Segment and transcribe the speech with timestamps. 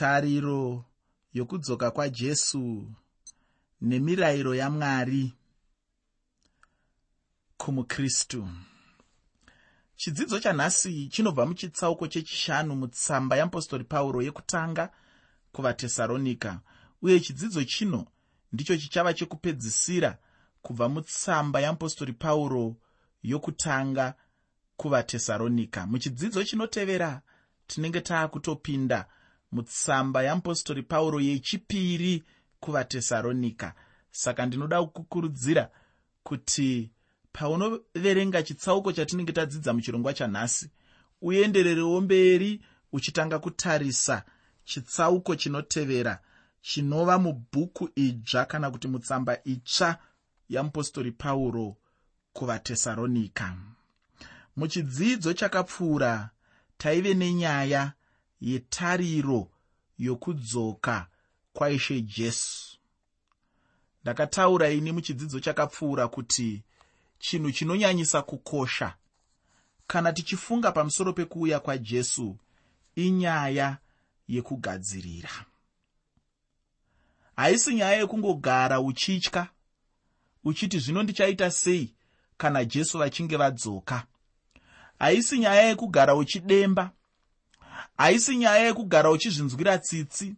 [0.00, 0.84] tariro
[1.32, 2.92] yokudzoka kwajesu
[3.80, 5.34] nemirayiro yamwari
[7.56, 8.48] kumukristu.
[9.96, 14.90] Chidzidzo chanhasi chinobva muchitsauko chechishanu mutsamba yeapostori pauro yekutanga
[15.52, 16.60] kuvatesaronika
[17.02, 18.06] uye chidzidzo chino
[18.52, 20.18] ndicho chichava chekupedzisira
[20.62, 22.76] kubva mutsamba yeapostori pauro
[23.22, 24.14] yokutanga
[24.76, 27.22] kuvatesaronika muchidzidzo chinotevera
[27.66, 29.06] tinenge taakutopinda
[29.52, 32.24] mutsamba yeapostori pauro yechipiri
[32.60, 33.74] kuvatesaronika
[34.10, 35.70] saka ndinoda kukurudzira
[36.22, 36.90] kuti
[37.32, 40.70] paunoverenga chitsauko chatinenge tadzidza muchirongwa chanhasi
[41.22, 42.60] uendererewo mberi
[42.92, 44.22] uchitanga kutarisa
[44.64, 46.18] chitsauko chinotevera
[46.60, 49.98] chinova mubhuku idzva kana kuti mutsamba itsva
[50.48, 51.76] yamupostori pauro
[52.32, 53.56] kuvatesaronika
[54.56, 56.30] muchidzidzo chakapfuura
[56.78, 57.92] taive nenyaya
[58.40, 59.48] yetariro
[59.98, 61.06] yokudzoka
[61.52, 62.78] kwaishe jesu.
[64.02, 66.62] Ndakataura ini muchidzidzo chakapfuura kuti
[67.18, 68.94] chinhu chinonyanyisa kukosha.
[69.86, 72.36] Kana tichifunga pamusoro pekuuya kwajesu
[72.94, 73.78] inyaya
[74.28, 75.30] yekugadzirira.
[77.36, 79.48] Haisi nyaya yekungogara uchitya
[80.44, 81.94] uchiti zvino ndichaita sei
[82.36, 84.06] kana jesu vachinge vadzoka?
[84.98, 86.92] Haisi nyaya yekugara uchidemba
[88.00, 90.34] haisi nyaya yekugara uchizvinzwira tsitsi.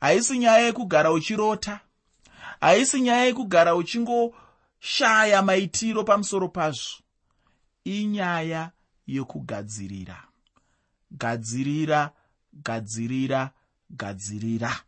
[0.00, 1.80] Haisi nyaya yekugara uchirota.
[2.60, 7.02] Haisi nyaya yekugara uchingoshaya maitiro pamusoro pazvo.
[7.84, 8.70] Inyaya
[9.06, 10.24] yokugadzirira
[11.10, 12.10] gadzirira
[12.52, 13.50] gadzirira
[13.90, 14.80] gadzirira.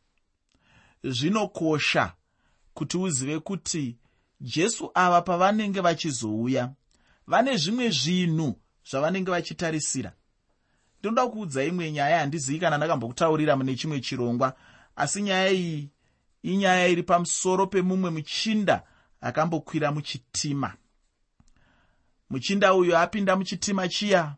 [1.04, 2.12] Zvinokosha
[2.74, 3.96] kuti uzive kuti
[4.40, 6.72] jesu ava pavanenge vachizouya
[7.26, 8.54] vane zvimwe zvinhu
[8.90, 10.12] zvavanenge vachitarisira
[11.04, 14.56] ndinoda kuudza imwe nyaya handizivi kana ndakambokutaurira mune chimwe chirongwa
[14.96, 15.90] asi nyaya iyi
[16.42, 18.82] inyaya iri pamusoro pemumwe muchinda
[19.20, 20.74] akambokwira muchitima.
[22.30, 24.34] Muchinda uyu apinda muchitima chiya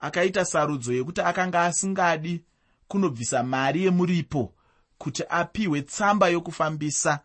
[0.00, 2.44] akaita sarudzo yekuti akanga asingadi
[2.88, 4.54] kunobvisa mari yemuripo
[4.98, 7.20] kuti apihwe tsamba yokufambisa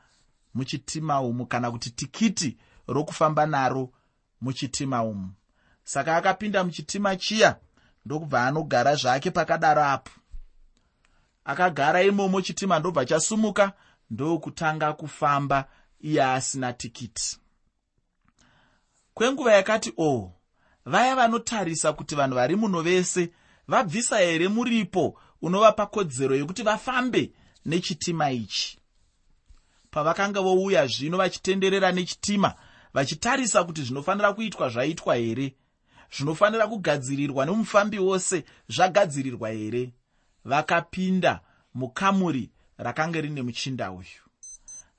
[0.54, 2.58] muchitima umu kana kuti tikiti
[2.88, 3.90] rokufamba naro
[4.42, 5.32] muchitima umu.
[5.84, 7.56] Saka akapinda muchitima chiya
[8.08, 10.12] ndokubva anogara zvake pakadaro apo.
[11.46, 13.74] Akagara imomo chitima ndobva chasumuka
[14.10, 15.66] ndokutanga kufamba
[16.00, 17.38] iye asina tikiti.
[19.14, 20.32] Kwenguva yakati oh,
[20.86, 23.30] vaya vanotarisa kuti vanhu vari muno vese
[23.68, 27.32] vabvisa here muripo unovapa kodzero yekuti vafambe
[27.66, 28.80] nechitima ichi?
[29.92, 32.54] Pavakanga vouya zvino vachitenderera nechitima
[32.94, 35.56] vachitarisa kuti zvinofanira kuitwa zvaitwa here
[36.12, 39.94] zvinofanira kugadzirirwa nomufambi wose zvagadzirirwa here?
[40.46, 41.42] Vakapinda
[41.74, 44.22] mukamuri rakanga rine muchinda uyu.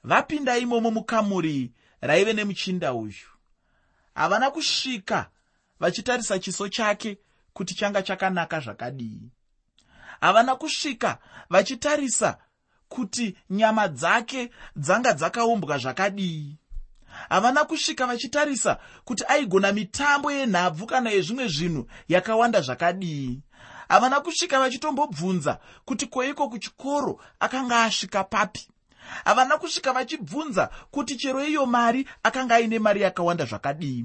[0.04, 3.28] Vapinda imomo mukamuri raive nemuchinda uyu.
[4.14, 5.30] Havana kusvika
[5.80, 7.18] vachitarisa chiso chake
[7.52, 9.30] kuti changa chakanaka zvakadii.
[10.20, 11.18] Havana kusvika
[11.50, 12.38] vachitarisa
[12.88, 16.56] kuti nyama dzake dzanga dzakaumbwa zvakadii
[17.28, 23.40] havana kusvika vachitarisa kuti aigona mitambo yenhabvu kana yezvimwe zvinhu yakawanda zvakadii
[23.88, 28.68] havana kusvika vachitombobvunza kuti kweiko kuchikoro akanga asvika papi
[29.24, 34.04] havana kusvika vachibvunza kuti chero iyo mari akanga aine mari yakawanda zvakadii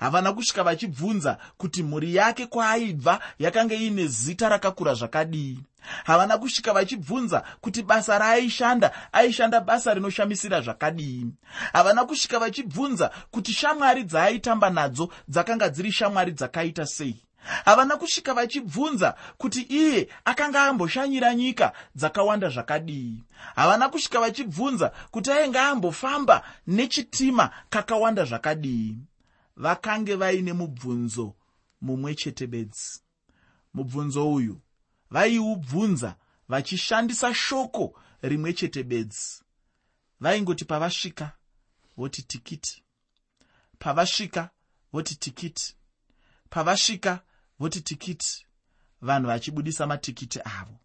[0.00, 5.60] havana kusvika vachibvunza kuti mhuri yake kwaaibva yakanga iine zita rakakura zvakadii
[6.04, 11.26] havana kusvika vachibvunza kuti basa raaishanda aishanda basa rinoshamisira zvakadii
[11.72, 17.27] havana kusvika vachibvunza kuti shamwari dzaaitamba nadzo dzakanga dziri shamwari dzakaita sei
[17.64, 23.24] havana kusvika vachibvunza kuti iye akanga amboshanyira nyika dzakawanda zvakadii.
[23.54, 28.96] Havana kusvika vachibvunza kuti ainge ambofamba nechitima kakawanda zvakadii.
[29.56, 31.34] Vakange vaine mubvunzo
[31.80, 33.00] mumwe chete bedzi.
[33.74, 34.60] Mubvunzo uyu
[35.10, 36.16] vaiubvunza
[36.48, 39.42] vachishandisa shoko rimwe chete bedzi.
[40.20, 41.32] Vaingoti pavasvika
[41.96, 42.82] voti tikiti.
[43.78, 44.50] Pavasvika
[44.92, 45.74] voti tikiti.
[46.50, 47.20] Pavasvika
[47.58, 48.46] voti tikiti
[49.02, 50.76] vanhu vachibudisa matikiti avo.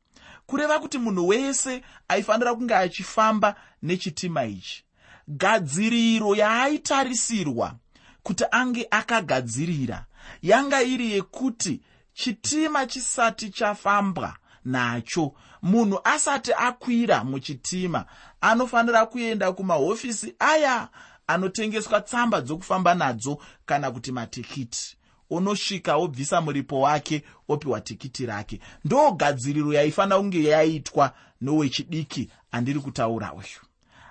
[0.45, 4.83] Kureva kuti munhu wese aifanira kunge achifamba nechitima ichi.
[5.27, 7.75] Gadziriro yaaitarisirwa
[8.23, 10.05] kuti ange akagadzirira
[10.41, 11.81] yanga iri yekuti
[12.13, 18.05] chitima chisati chafambwa nacho munhu asati akwira muchitima
[18.41, 20.89] anofanira kuenda kumahofisi aya
[21.27, 24.97] anotengeswa tsamba dzokufamba nadzo kana kuti matikiti
[25.35, 28.59] onosvika obvisa muripo wake opiwa tikiti rake.
[28.85, 33.62] Ndo gadziriro yaifanira kunge yaitwa nowechidiki andiri kutaura uyu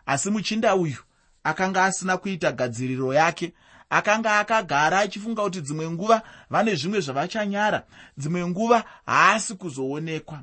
[0.06, 0.96] asi muchinda uyu
[1.44, 3.52] akanga asina kuita gadziriro yake
[3.90, 7.86] akanga akagara achifunga kuti dzimwe nguva vane zvimwe zvavachanyara
[8.16, 10.42] dzimwe nguva haasi kuzoonekwa.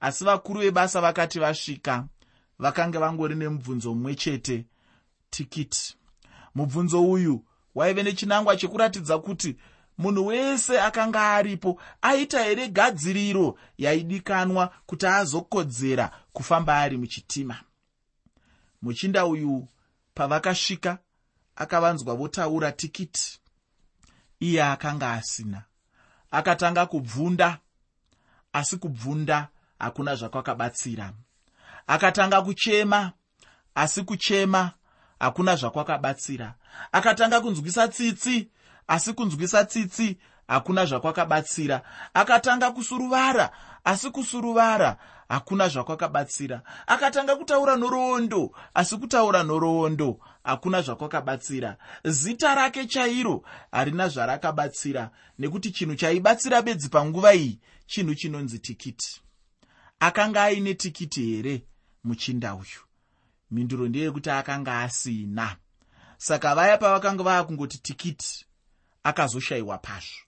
[0.00, 2.04] Asi vakuru vebasa vakati vasvika
[2.58, 4.64] vakanga vangori nemubvunzo mumwe chete
[5.30, 5.96] tikiti
[6.54, 9.56] mubvunzo uyu waive nechinangwa chekuratidza kuti
[9.98, 17.60] munhu wese akanga aripo aita here gadziriro yaidikanwa kuti azokodzera kufamba ari muchitima.
[18.82, 19.68] Muchinda uyu
[20.14, 20.98] pavakasvika
[21.56, 23.40] akavanzwa votaura tikiti.
[24.40, 25.62] Iye akanga asina.
[26.30, 27.58] Akatanga kubvunda
[28.52, 29.48] asi kubvunda
[29.78, 31.12] hakuna zvakwakabatsira.
[31.86, 33.12] Akatanga kuchema
[33.74, 34.72] asi kuchema
[35.18, 36.54] hakuna zvakwakabatsira.
[36.92, 38.50] Akatanga kunzwisa tsitsi
[38.88, 40.18] asi kunzwisa tsitsi
[40.48, 41.82] hakuna zvakwakabatsira.
[42.14, 43.50] Akatanga kusuruvara
[43.84, 44.96] asi kusuruvara
[45.28, 46.62] hakuna zvakwakabatsira.
[46.86, 51.76] Akatanga kutaura noroondo asi kutaura noroondo hakuna zvakwakabatsira.
[52.04, 53.42] Zita rake chairo
[53.72, 59.22] harina zvarakabatsira nekuti chinhu chaibatsira bedzi panguva iyi chinhu chinonzi tikiti.
[60.00, 61.66] Akanga aine tikiti here
[62.04, 62.80] muchinda uyu?
[63.50, 65.56] Mhinduro ndeyekuti akanga asina.
[66.18, 68.45] Saka vaya pavakanga vava kungoti tikiti
[69.06, 70.20] akazoshayiwa pazvo.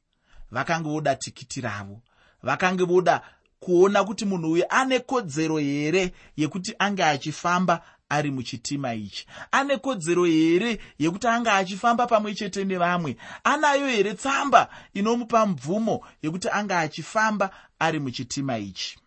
[0.50, 2.00] Vakanga voda tikiti ravo.
[2.42, 3.20] Vakanga voda
[3.60, 9.26] kuona kuti munhu uyu ane kodzero here yekuti ange achifamba ari muchitima ichi?
[9.52, 13.16] Ane kodzero here yekuti ange achifamba pamwe chete nevamwe?
[13.44, 18.98] Anayo here tsamba inomupa mubvumo yekuti ange achifamba ari muchitima ichi?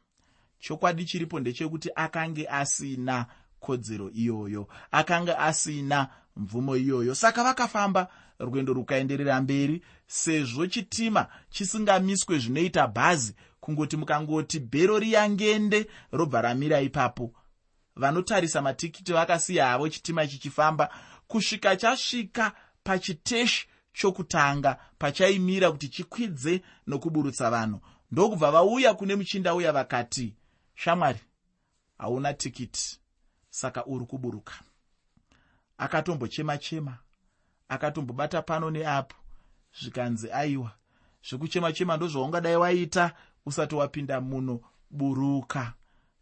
[0.59, 3.25] Chokwadi chiripo ndechekuti akange asina
[3.59, 7.15] kodzero iyoyo akanga asina mvumo iyoyo.
[7.15, 8.07] Saka vakafamba
[8.41, 17.33] rwendo rukaenderera mberi sezvo chitima chisingamiswe zvinoita bhazi kungoti mukangoti bhero riyangende robva ramira ipapo.
[17.95, 20.89] Vanotarisa matikiti vakasiya havo chitima chichifamba
[21.27, 22.51] kusvika chasvika
[22.83, 27.79] pachiteshi chokutanga pachaimira kuti chikwidze nokuburutsa vanhu.
[28.11, 30.35] Ndokubva vauya kune muchinda uya vakati
[30.75, 31.19] shamwari
[31.97, 32.99] hauna tikiti.
[33.49, 34.53] Saka uri kuburuka.
[35.77, 36.97] Akatombochema chema
[37.71, 39.15] akatombobata pano neapo
[39.81, 40.71] zvikanzi aiwa.
[41.29, 43.13] Zvekuchema chema ndozvaungadai waita
[43.45, 44.59] usati wapinda muno
[44.89, 45.73] buruka.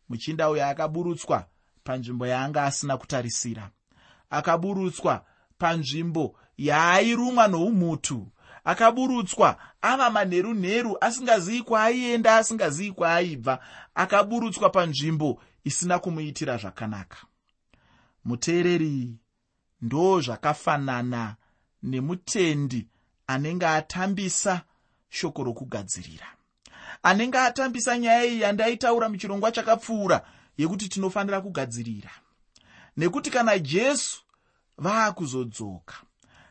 [0.10, 1.46] Muchinda uyo akaburutswa
[1.84, 3.69] panzvimbo yaanga asina kutarisira.
[4.30, 5.25] Akaburutswa
[5.57, 8.28] panzvimbo yaairumwa noumutu.
[8.63, 13.60] Akaburutswa ava manherunheru asingazivi kwaaienda asingazivi kwaaibva
[13.95, 17.18] akaburutswa panzvimbo isina kumuitira zvakanaka.
[18.25, 19.18] Muteereri
[19.81, 21.36] ndo zvakafanana
[21.84, 22.88] nemutendi
[23.28, 24.62] anenge atambisa
[25.10, 26.28] shoko rokugadzirira.
[27.04, 30.26] Anenge atambisa nyaya iyi yandaitaura muchirongwa chakapfuura
[30.58, 32.12] yekuti tinofanira kugadzirira.
[32.98, 34.22] Nekuti kana jesu
[34.78, 35.96] vaakuzodzoka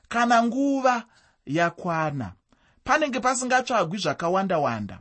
[0.08, 1.04] kana nguva
[1.46, 2.32] yakwana
[2.84, 4.98] panenge pasingatsvagwi zvakawanda-wanda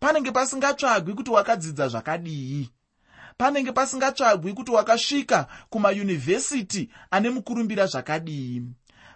[0.00, 2.70] panenge pasingatsvagwi kuti wakadzidza zvakadii
[3.38, 8.62] panenge pasingatsvagwi kuti wakasvika kumayunivhesiti ane mukurumbira zvakadii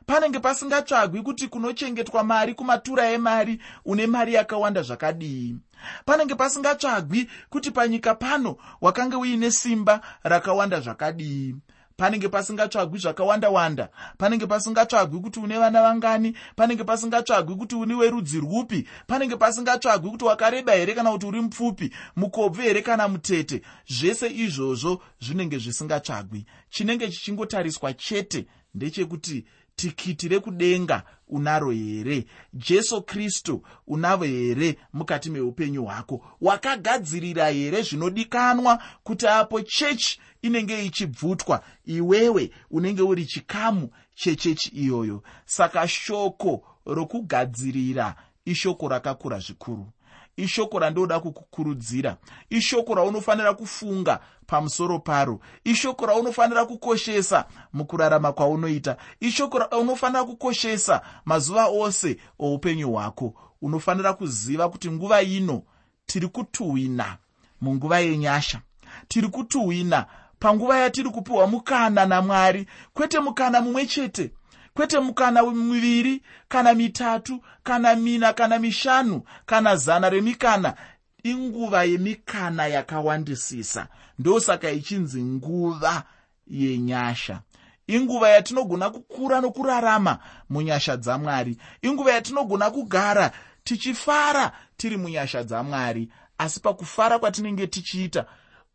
[0.08, 5.56] panenge pasingatsvagwi kuti kunochengetwa mari kumatura emari une mari yakawanda zvakadii.
[6.04, 11.54] Panenge pasingatsvagwi kuti panyika pano wakanga uine simba rakawanda zvakadii.
[11.96, 13.88] Panenge pasingatsvagwi zvakawanda-wanda
[14.18, 20.24] panenge pasingatsvagwi kuti une vana vangani panenge pasingatsvagwi kuti uni werudzi rwupi panenge pasingatsvagwi kuti
[20.24, 26.46] wakareba here kana kuti uri mupfupi mukobvu here kana mutete zvese izvozvo zvinenge zvisingatsvagwi.
[26.70, 29.44] Chinenge chichingotariswa chete ndechekuti
[29.78, 32.24] tikiti rekudenga unaro here?
[32.52, 36.24] Jesu kristu unavo here mukati meupenyu hwako?
[36.40, 45.22] Wakagadzirira here zvinodikanwa kuti apo chechi inenge ichibvutwa iwewe unenge uri chikamu chechechi iyoyo?
[45.44, 49.86] Saka shoko rokugadzirira ishoko rakakura zvikuru.
[50.36, 52.16] Ishoko randinoda kukukurudzira.
[52.50, 54.20] Ishoko raunofanira kufunga
[54.58, 55.40] pamusoro paro.
[55.64, 58.96] Ishoko raunofanira kukoshesa mukurarama kwaunoita.
[59.20, 63.34] Ishoko raunofanira kukoshesa mazuva ose oupenyu hwako.
[63.62, 65.62] Unofanira kuziva kuti nguva ino
[66.06, 67.16] tiri kutuhwina
[67.60, 68.60] munguva yenyasha.
[69.08, 70.06] Tiri kutuhwina
[70.38, 72.66] panguva yatiri kupiwa mukana namwari.
[72.94, 74.30] Kwete mukana mumwe chete.
[74.74, 80.74] Kwete mukana miviri kana mitatu kana mina kana mishanu kana zana remikana
[81.30, 83.88] inguva yemikana yakawandisisa.
[84.18, 86.04] Ndosaka ichinzi nguva
[86.46, 87.40] yenyasha.
[87.86, 90.18] Inguva yatinogona kukura nokurarama
[90.50, 91.56] munyasha dzamwari.
[91.82, 93.32] Inguva yatinogona kugara
[93.64, 96.08] tichifara tiri munyasha dzamwari.
[96.38, 98.26] Asi pakufara kwatinenge tichiita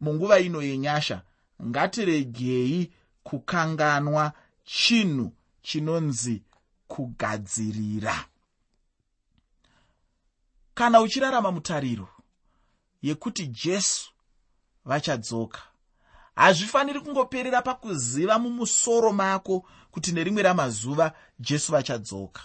[0.01, 1.21] munguva ino yenyasha
[1.63, 2.91] ngatiregei
[3.23, 4.31] kukanganwa
[4.63, 5.31] chinhu
[5.61, 6.41] chinonzi
[6.87, 8.25] kugadzirira.
[10.73, 12.12] Kana uchirarama mutariro
[13.03, 14.11] yekuti jesu
[14.85, 15.61] vachadzoka.
[16.35, 22.41] Hazvifaniri kungoperera pakuziva mumusoro mako kuti nerimwe ramazuva jesu vachadzoka.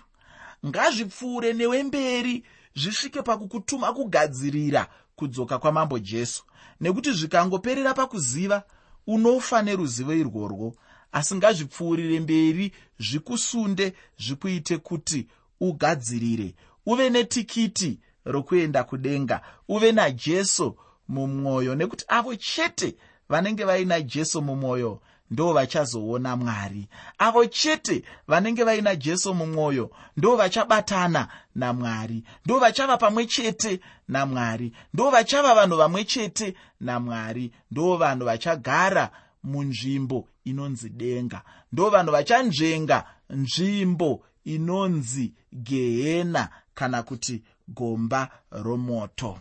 [0.66, 2.44] Ngazvipfuure newe mberi
[2.76, 4.86] zvisvike pakukutuma kugadzirira
[5.16, 6.42] kudzoka kwamambo jesu
[6.80, 8.62] nekuti zvikangoperera pakuziva
[9.06, 10.74] unofa neruzivo irworwo
[11.12, 15.26] asi ngazvipfuurire mberi zvikusunde zvikuite kuti
[15.60, 16.54] ugadzirire
[16.86, 18.00] uve netikiti
[18.32, 19.40] rokuenda kudenga.
[19.68, 20.76] Uve najesu
[21.08, 22.97] mumwoyo nekuti avo chete
[23.28, 26.88] vanenge vaina jesu mumwoyo ndo vachazoona mwari.
[27.18, 35.11] Avo chete vanenge vaina jesu mumwoyo ndo vachabatana namwari ndo vachava pamwe chete namwari ndo
[35.11, 39.11] vachava vanhu vamwe chete namwari ndo vanhu vachagara
[39.42, 41.42] munzvimbo inonzi denga.
[41.73, 49.40] Ndo vanhu vachanzvenga nzvimbo inonzi gehena kana kuti gomba romoto.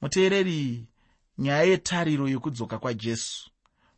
[0.00, 0.86] Muteereri
[1.38, 3.50] nyaya yetariro yekudzoka kwajesu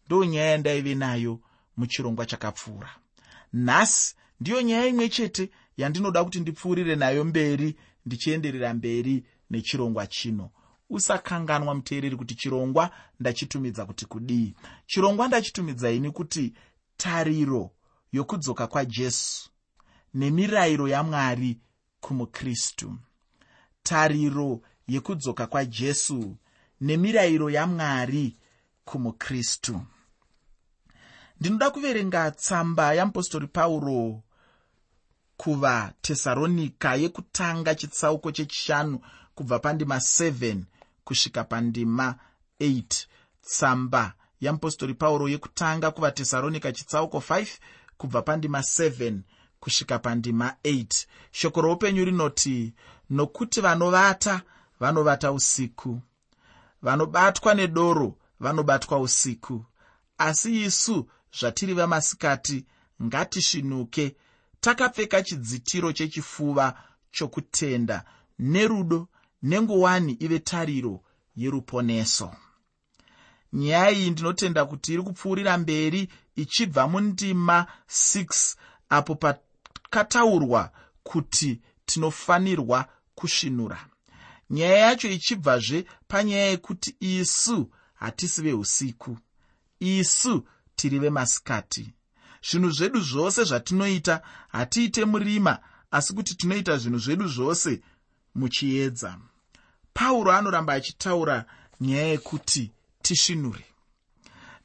[0.07, 1.41] ndo nyaya yandaive nayo
[1.77, 2.91] muchirongwa chakapfuura.
[3.53, 10.51] Nhasi ndiyo nyaya imwe chete yandinoda kuti ndipfuurire nayo mberi ndichienderera mberi nechirongwa chino.
[10.91, 14.55] Usakanganwa muteereri kuti chirongwa ndachitumidza kuti kudii.
[14.87, 16.53] Chirongwa ndachitumidza ini kuti
[16.97, 17.71] tariro
[18.13, 19.51] yokudzoka kwajesu
[20.15, 21.59] nemirayiro yamwari
[22.01, 22.99] kumukristu
[23.83, 26.37] tariro yekudzoka kwajesu
[26.81, 28.37] nemirayiro yamwari
[28.85, 29.81] kumukristu.
[31.41, 34.23] Ndinoda kuverenga tsamba yamupostori pauro
[35.37, 39.01] kuvatesaronika yekutanga chitsauko chechishanu
[39.35, 40.63] kubva pandima 7
[41.05, 42.15] kusvika pandima
[42.61, 43.07] 8
[43.43, 47.47] tsamba yamupostori pauro yekutanga kuvatesaronika chitsauko 5
[47.97, 49.19] kubva pandima 7
[49.61, 52.73] kusvika pandima 8 shoko roupenyu rinoti
[53.11, 54.43] nokuti vanovata
[54.81, 56.01] vanovata usiku.
[56.83, 59.65] Vanobatwa nedoro vanobatwa usiku.
[60.19, 61.09] Asi isu
[61.41, 62.65] zvatiri vamasikati
[63.03, 64.17] ngatisvinuke
[64.61, 66.75] takapfeka chidzitiro chechifuva
[67.13, 68.05] chokutenda
[68.39, 69.09] nerudo
[69.43, 71.01] nengowani ive tariro
[71.37, 72.35] yeruponeso.
[73.53, 78.57] Nyaya iyi ndinotenda kuti iri kupfuurira mberi ichibva mundima 6
[78.89, 80.71] apo pakataurwa
[81.03, 82.87] kuti tinofanirwa
[83.21, 83.79] kusvinura
[84.51, 87.59] nyaya yacho ichibvazve panyaya yekuti isu
[87.95, 89.13] hatisi veusiku
[89.81, 90.35] isu
[90.77, 91.85] tiri vemasikati
[92.49, 95.59] zvinhu zvedu zvose zvatinoita hatiite murima
[95.91, 97.81] asi kuti tinoita zvinhu zvedu zvose
[98.35, 99.19] muchiedza.
[99.95, 101.45] Pauro anoramba achitaura
[101.81, 102.73] nyaya yekuti
[103.03, 103.65] tisvinure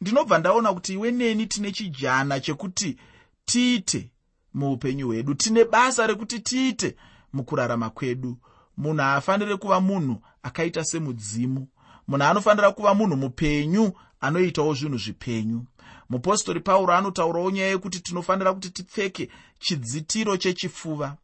[0.01, 2.97] ndinobva ndaona kuti iwe neni tine chijana chekuti
[3.45, 4.09] tiite
[4.53, 6.95] muupenyu hwedu tine basa rekuti tiite
[7.35, 8.37] mukurarama kwedu.
[8.77, 11.67] Munhu haafaniri kuva munhu akaita semudzimu.
[12.07, 15.65] Munhu anofanira kuva munhu mupenyu anoitawo zvinhu zvipenyu.
[16.09, 21.17] Mupostori pauro anotaurawo nyaya yekuti tinofanira kuti tipfeke chidzitiro chechifuva.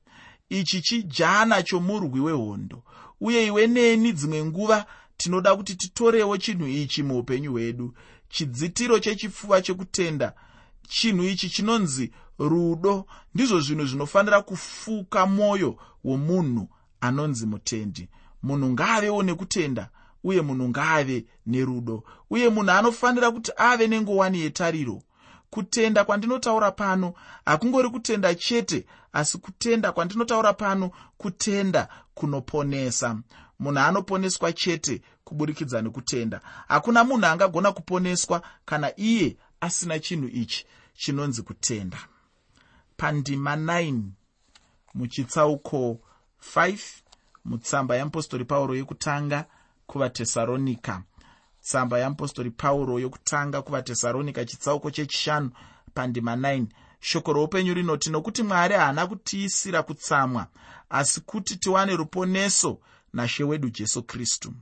[0.50, 2.84] Ichi chijana chomurwi wehondo.
[3.22, 4.86] Uye iwe neni dzimwe nguva
[5.18, 7.94] tinoda kuti titorewo chinhu ichi muupenyu hwedu.
[8.30, 10.34] Chidzitiro chechifuva chekutenda.
[10.88, 12.12] Chinhu ichi chinonzi
[12.50, 13.06] rudo.
[13.36, 16.70] Ndizvo zvinhu zvinofanira kufuka mwoyo womunhu
[17.02, 18.10] anonzi mutendi.
[18.44, 19.90] Munhu ngaavewo nekutenda
[20.24, 22.04] uye munhu ngaave nerudo.
[22.30, 25.02] Uye munhu anofanira kuti ave nengowani yetariro.
[25.50, 27.14] Kutenda kwandinotaura pano
[27.46, 33.18] hakungori kutenda chete asi kutenda kwandinotaura pano kutenda kunoponesa.
[33.60, 36.42] Munhu anoponeswa chete kuburikidza nekutenda.
[36.68, 41.98] Hakuna munhu angagona kuponeswa kana iye asina chinhu ichi chinonzi kutenda
[43.02, 44.02] pandima 9
[44.94, 46.00] muchitsauko
[46.56, 46.78] 5
[47.46, 49.46] mutsamba yeapostori pauro yekutanga
[49.88, 51.04] kuvatesaronika
[51.62, 55.52] tsamba yeapostori pauro yokutanga kuvatesaronika chitsauko chechishanu
[55.94, 56.66] pandima 9
[57.00, 60.48] shoko roupenyu rinoti nokuti mwari haana kutiisira kutsamwa
[60.90, 62.80] asi kuti tiwane ruponeso
[63.14, 64.54] nashe wedu jesu kristu.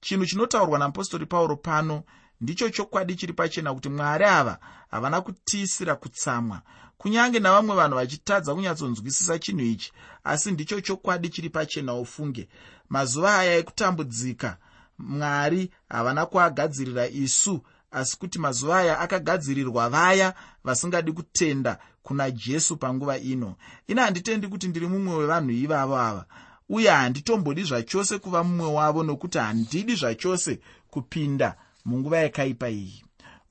[0.00, 2.02] Chinhu chinotaurwa namupostori pauro pano
[2.44, 4.58] ndicho chokwadi chiri pachena kuti mwari ava
[4.90, 6.60] havana kutiisira kutsamwa
[6.98, 9.92] kunyange navamwe vanhu vachitadza kunyatsonzwisisa chinhu ichi
[10.24, 12.48] asi ndicho chokwadi chiri pachena ufunge.
[12.88, 14.56] Mazuva aya ekutambudzika
[14.98, 17.60] mwari havana kuagadzirira isu
[17.90, 20.34] asi kuti mazuva aya akagadzirirwa vaya
[20.64, 23.56] vasingadi kutenda kuna jesu panguva ino.
[23.86, 26.24] Ine handitendi kuti ndiri mumwe wevanhu ivavo ava
[26.68, 30.60] uye handitombodi zvachose kuva mumwe wavo nokuti handidi zvachose
[30.90, 33.04] kupinda munguva yakaipa iyi.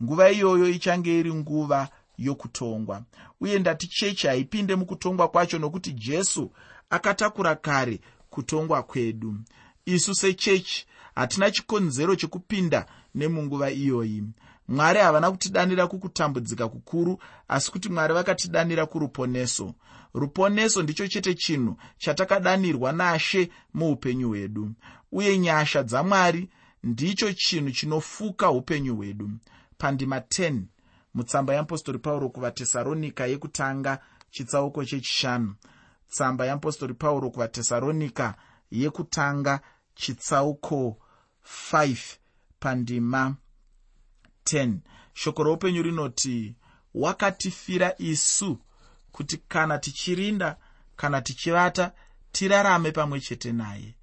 [0.04, 3.04] Nguva iyoyo ichange iri nguva yokutongwa
[3.42, 6.52] uye ndati chechi haipinde mukutongwa kwacho nokuti jesu
[6.90, 8.00] akatakura kare
[8.30, 9.36] kutongwa kwedu.
[9.86, 10.86] Isu sechechi
[11.16, 12.86] hatina chikonzero chekupinda
[13.16, 14.24] nemunguva iyoyi.
[14.68, 19.74] Mwari havana kutidanira kukutambudzika kukuru asi kuti mwari vakatidanira kuruponeso.
[20.14, 24.72] Ruponeso ndicho chete chinhu chatakadanirwa nashe muupenyu hwedu.
[25.12, 26.50] Uye nyasha dzamwari
[26.84, 29.30] ndicho chinhu chinofuka upenyu hwedu.
[29.78, 30.62] Pandima 10
[31.14, 34.00] mutsamba yeapostori pauro kuvatesaronika yekutanga
[34.32, 35.56] chitsauko chechishanu.
[36.10, 38.36] Tsamba yeapostori pauro kuvatesaronika
[38.72, 39.60] yekutanga
[39.96, 40.98] chitsauko
[41.72, 41.98] 5
[42.60, 43.36] pandima
[44.46, 44.78] 10
[45.14, 46.56] shoko roupenyu rinoti
[46.94, 48.60] wakatifira isu
[49.12, 50.58] kuti kana tichirinda
[50.96, 51.92] kana tichivata
[52.32, 53.96] tirarame pamwe chete naye.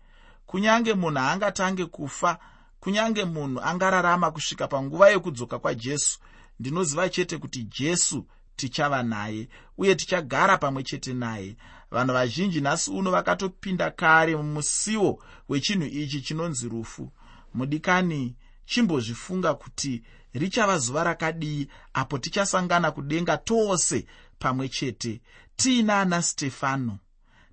[0.47, 2.39] Kunyange munhu angatange kufa
[2.81, 6.19] kunyange munhu angararama kusvika panguva yekudzoka kwajesu
[6.61, 11.57] ndinoziva chete kuti jesu tichava naye uye tichagara pamwe chete naye.
[11.91, 17.13] Vanhu vazhinji nhasi uno vakatopinda kare mumusiwo wechinhu ichi chinonzi rufu.
[17.55, 20.03] Mudikani chimbozvifunga kuti
[20.35, 24.07] richava zuva rakadii apo tichasangana kudenga tose
[24.39, 25.21] pamwe chete.
[25.57, 26.99] Tiina ana stefano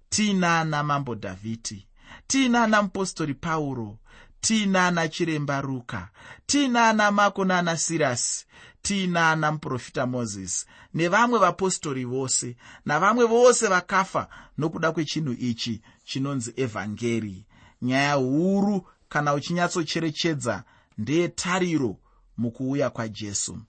[0.10, 1.88] tiina ana mambo dhavhidi
[2.28, 3.98] tiina ana mupostori pauro
[4.42, 6.10] tiina ana chiremba ruka
[6.46, 8.46] tiina ana mako naana sirasi
[8.82, 14.28] tiina ana muprofita mozisi nevamwe vapostori vose navamwe vose vakafa
[14.58, 17.46] nokuda kwechinhu ichi chinonzi evhangeri.
[17.82, 20.64] Nyaya huru kana uchinyatsocherechedza
[20.98, 21.98] ndeyetariro
[22.38, 23.60] mukuuya kwajesu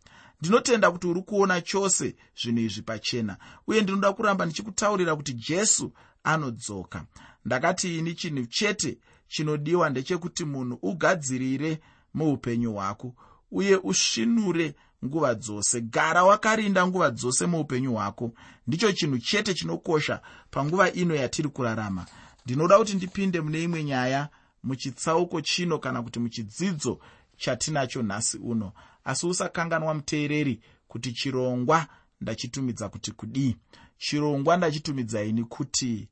[0.40, 5.92] ndinotenda kuti uri kuona chose zvinhu izvi pachena uye ndinoda kuramba ndichikutaurira kuti jesu
[6.24, 7.04] anodzoka.
[7.44, 11.80] Ndakati ini chinhu chete chinodiwa ndechekuti munhu ugadzirire
[12.14, 13.14] muupenyu hwako
[13.50, 15.80] uye usvinure nguva dzose.
[15.80, 18.32] Gara wakarinda nguva dzose muupenyu hwako.
[18.66, 22.06] Ndicho chinhu chete chinokosha panguva ino yatiri kurarama.
[22.44, 24.28] Ndinoda kuti ndipinde mune imwe nyaya
[24.62, 26.98] muchitsauko chino kana kuti muchidzidzo
[27.36, 28.72] chatinacho nhasi uno.
[29.04, 31.86] Asi usakanganwa muteereri kuti chirongwa
[32.20, 33.56] ndachitumidza kuti kudii.
[33.98, 36.08] Chirongwa ndachitumidzai kuti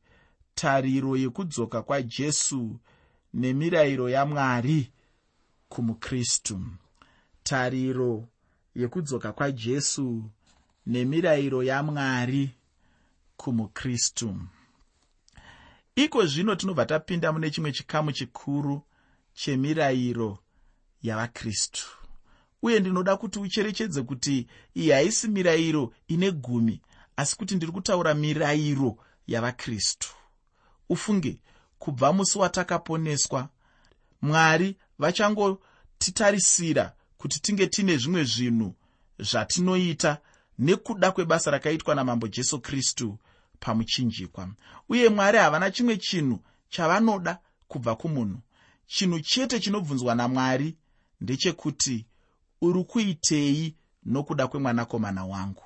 [0.55, 2.77] tariro yekudzoka kwajesu
[3.37, 4.93] nemirayiro yamwari
[5.69, 6.61] kumukristu.
[7.43, 8.29] Tariro
[8.75, 10.25] yekudzoka kwajesu
[10.87, 12.51] nemirayiro yamwari
[13.37, 14.37] kumukristu.
[15.97, 18.83] Iko zvino tinobva tapinda mune chimwe chikamu chikuru
[19.35, 20.39] chemirayiro
[21.03, 21.87] yavakristu.
[22.63, 26.81] Uye ndinoda kuti ucherechedze kuti iyi haisi mirayiro ine gumi
[27.17, 28.97] asi kuti ndiri kutaura mirayiro
[29.27, 30.09] yavakristu.
[30.89, 31.41] Ufunge
[31.79, 33.49] kubva musi watakaponeswa.
[34.23, 38.75] Mwari vachangotitarisira kuti tinge tine zvimwe zvinhu
[39.19, 40.19] zvatinoita
[40.59, 43.19] nekuda kwebasa rakaitwa namambo jesu kristu
[43.61, 44.49] pamuchinjikwa.
[44.89, 48.39] Uye mwari havana chimwe chinhu chavanoda kubva kumunhu.
[48.87, 50.77] Chinhu chete chinobvunzwa namwari
[51.21, 52.07] ndechekuti
[52.61, 55.63] uri kuitei nokuda kwemwanakomana wangu?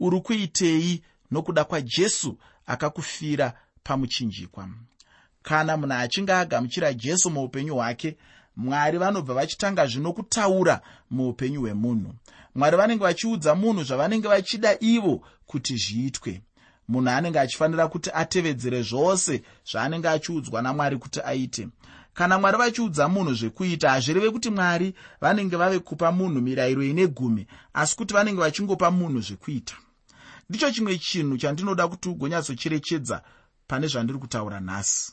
[0.00, 4.68] Uri kuitei nokuda kwajesu akakufira pamuchinjikwa
[5.42, 8.16] kana munhu achinge agamuchira jesu muupenyu hwake
[8.56, 12.14] mwari vanobva vachitanga zvino kutaura muupenyu hwemunhu.
[12.54, 16.42] Mwari vanenge vachiudza munhu zvavanenge vachida ivo kuti zviitwe.
[16.88, 21.68] Munhu anenge achifanira kuti atevedzere zvose zvaanenge achiudzwa namwari kuti aite.
[22.14, 27.46] Kana mwari vachiudza munhu zvekuita hazvireve kuti mwari vanenge vave kupa munhu mirayiro ine gumi
[27.74, 29.74] asi kuti vanenge vachingopa munhu zvekuita.
[30.48, 33.22] Ndicho chimwe chinhu chandinoda kuti ugonyatsocherechedza
[33.66, 35.12] pane zvandiri kutaura nhasi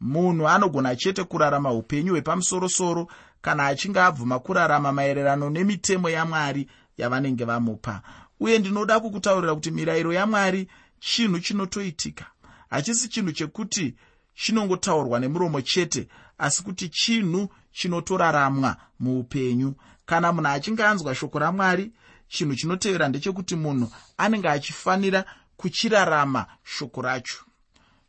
[0.00, 3.08] munhu anogona chete kurarama upenyu hwepamusorosoro
[3.42, 8.02] kana achinge abvuma kurarama maererano nemitemo yamwari yavanenge vamupa.
[8.40, 10.68] Uye ndinoda kukutaurira kuti mirayiro yamwari
[11.00, 12.24] chinhu chinotoitika.
[12.70, 13.94] Hachisi chinhu chekuti
[14.34, 19.74] chinongotaurwa nemuromo chete asi kuti chinhu chinotoraramwa muupenyu.
[20.06, 21.92] Kana munhu achinge anzwa shoko ramwari
[22.28, 25.24] chinhu chinotevera ndechekuti munhu anenge achifanira
[25.56, 27.38] kuchirarama shoko racho.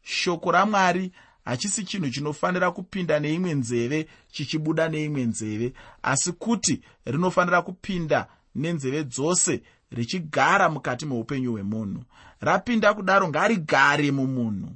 [0.04, 1.12] Shoko ramwari
[1.48, 9.62] hachisi chinhu chinofanira kupinda neimwe nzeve chichibuda neimwe nzeve asi kuti rinofanira kupinda nenzeve dzose
[9.92, 12.04] richigara mukati meupenyu hwemunhu.
[12.40, 14.70] Rapinda kudaro ngarigare mumunhu.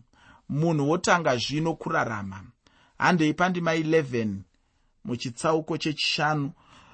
[0.50, 2.44] Munhu wotanga zvino kurarama.
[2.98, 4.36] Handei pandima 11
[5.06, 6.52] muchitsauko chechishanu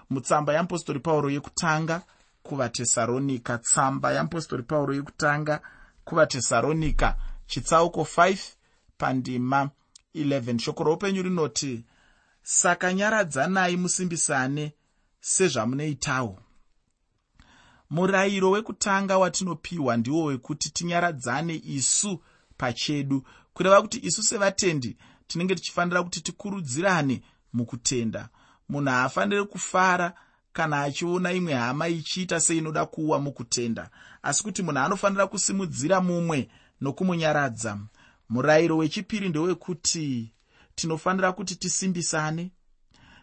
[0.10, 2.02] mutsamba yeapostori pauro yekutanga
[2.44, 5.62] kuvatesaronika tsamba yeapostori pauro yekutanga
[6.06, 7.16] kuvatesaronika
[7.48, 8.57] chitsauko 5
[8.98, 9.70] pandima
[10.16, 11.86] 11 shoko roupenyu rinoti
[12.42, 14.74] saka nyaradzanai musimbisane
[15.20, 16.40] sezvamunoitawo
[17.90, 22.24] murayiro wekutanga watinopiwa ndiwo wekuti tinyaradzane isu
[22.58, 23.24] pachedu.
[23.54, 27.22] Kureva kuti isu sevatendi tinenge tichifanira kuti tikurudzirane
[27.54, 28.30] mukutenda.
[28.70, 30.14] Munhu haafaniri kufara
[30.54, 33.90] kana achiona imwe hama ichiita seinoda kuwa mukutenda
[34.24, 36.50] asi kuti munhu anofanira kusimudzira mumwe
[36.82, 37.78] nokumunyaradza
[38.30, 40.34] murayiro wechipiri ndewekuti
[40.76, 42.52] tinofanira kuti tisimbisane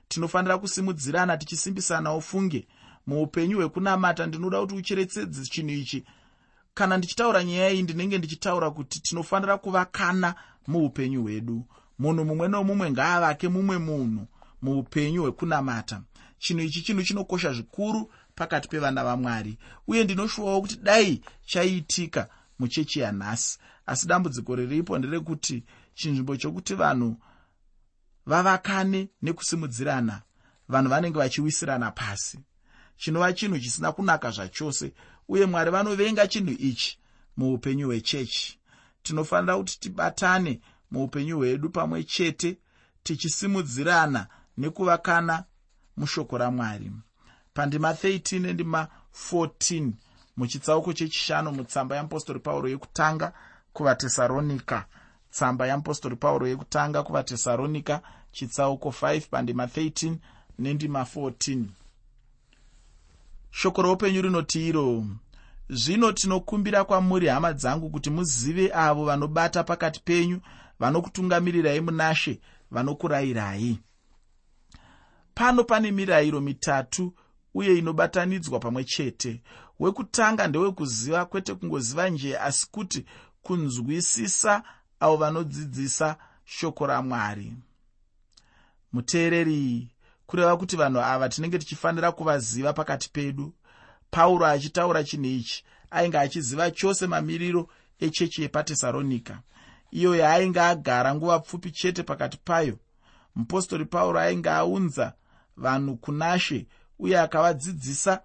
[0.08, 2.66] tinofanira kusimudzirana tichisimbisanawo funge.
[3.06, 6.04] Muupenyu hwekunamata ndinoda kuti ucheretsedze chinhu ichi.
[6.74, 10.34] Kana ndichitaura nyaya iyi ndinenge ndichitaura kuti tinofanira kuvakana
[10.66, 11.66] muupenyu hwedu.
[11.98, 14.26] Munhu mumwe nomumwe ngaavake mumwe munhu
[14.62, 16.02] muupenyu hwekunamata.
[16.38, 19.58] Chinhu ichi chinhu chinokosha zvikuru pakati pevana vamwari.
[19.86, 27.16] Uye ndinoshuvawo kuti dai chaiitika muchechi yanhasi asi dambudziko riripo nderekuti chinzvimbo chokuti vanhu
[28.26, 30.22] vavakane nekusimudzirana
[30.68, 32.38] vanhu vanenge vachiwisirana pasi.
[32.96, 34.92] Chinova chinhu chisina kunaka zvachose
[35.28, 36.98] uye mwari vanovenga chinhu ichi
[37.36, 38.58] muupenyu hwechechi.
[39.02, 42.58] Tinofanira kuti tibatane muupenyu hwedu pamwe chete
[43.02, 44.26] tichisimudzirana
[44.58, 45.44] nekuvakana
[45.96, 46.92] mushoko ramwari.
[47.54, 48.88] Pandima 13 nendima
[49.32, 49.92] 14
[50.36, 53.32] muchitsauko chechishanu mutsamba yeapostori pauro yekutanga
[53.74, 54.86] kuvatesaronika.
[55.30, 58.00] Tsamba yeapostori pauro yekutanga kuvatesaronika
[58.32, 60.16] chitsauko 5 pandima 13
[60.58, 61.64] nendima 14
[63.50, 65.04] shoko roupenyu rinoti iro
[65.68, 70.40] zvino tinokumbira kwamuri hama dzangu kuti muzive avo vanobata pakati penyu
[70.80, 73.78] vanokutungamirirai munashe vanokurayirai.
[75.34, 77.14] Pano pane mirayiro mitatu
[77.54, 79.42] uye inobatanidzwa pamwe chete.
[79.80, 83.04] Wekutanga ndewekuziva kwete kungoziva njee asi kuti
[83.44, 84.62] kunzwisisa
[85.00, 87.52] avo vanodzidzisa shoko ramwari.
[88.92, 89.88] Muteereri
[90.26, 93.52] kureva kuti vanhu ava tinenge tichifanira kuvaziva pakati pedu
[94.10, 97.68] pauro achitaura chinhu ichi ainge achiziva chose mamiriro
[98.00, 99.42] echechi yepatesaronika.
[99.90, 102.78] Iyo yaainge agara nguva pfupi chete pakati payo
[103.34, 105.12] mupostori pauro ainge aunza
[105.56, 106.66] vanhu kunashe
[106.98, 108.22] uye akavadzidzisa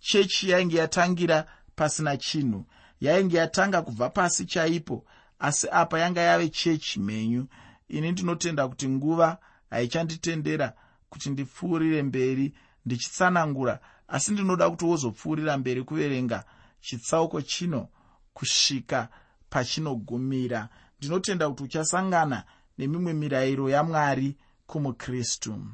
[0.00, 2.64] chechi yainge yatangira pasina chinhu
[3.00, 5.04] yainge yatanga kubva pasi chaipo
[5.38, 7.46] asi apa yanga yave chechi mhenyu
[7.88, 9.38] ini ndinotenda kuti nguva
[9.70, 10.72] haichanditendera
[11.10, 12.54] kuti ndipfuurire mberi
[12.86, 16.44] ndichitsanangura asi ndinoda kuti wozopfuurira mberi kuverenga
[16.80, 17.88] chitsauko chino
[18.34, 19.08] kusvika
[19.50, 20.68] pachinogumira.
[20.98, 22.44] Ndinotenda kuti uchasangana
[22.78, 25.66] nemimwe mirayiro yamwari kumukristu.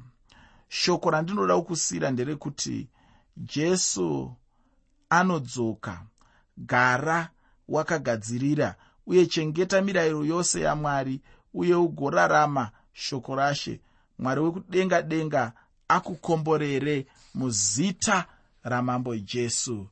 [0.69, 2.89] Shoko randinoda kukusiyira nderekuti
[3.37, 4.37] jesu
[5.09, 6.07] anodzoka
[6.57, 7.31] gara
[7.69, 8.75] wakagadzirira
[9.07, 11.21] uye chengeta mirayiro yose yamwari
[11.55, 13.81] uye ugorarama shoko rashe.
[14.19, 15.53] Mwari wekudenga denga
[15.89, 18.25] akukomborere muzita
[18.63, 19.87] ramambo jesu